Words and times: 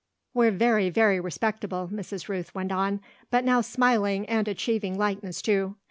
"We're 0.33 0.49
very, 0.49 0.89
very 0.89 1.19
respectable," 1.19 1.87
Mrs. 1.93 2.27
Rooth 2.27 2.55
went 2.55 2.71
on, 2.71 3.01
but 3.29 3.43
now 3.45 3.61
smiling 3.61 4.25
and 4.25 4.47
achieving 4.47 4.97
lightness 4.97 5.43
too. 5.43 5.75